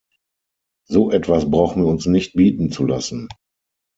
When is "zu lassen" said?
2.71-3.27